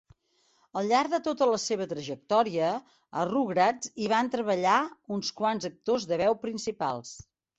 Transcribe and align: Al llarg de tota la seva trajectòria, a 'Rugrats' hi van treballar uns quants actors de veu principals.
Al 0.79 0.87
llarg 0.91 1.11
de 1.15 1.19
tota 1.27 1.47
la 1.49 1.57
seva 1.63 1.85
trajectòria, 1.91 2.71
a 3.23 3.27
'Rugrats' 3.29 3.93
hi 4.05 4.09
van 4.15 4.33
treballar 4.37 4.79
uns 5.17 5.31
quants 5.43 5.71
actors 5.73 6.11
de 6.13 6.19
veu 6.25 6.39
principals. 6.47 7.13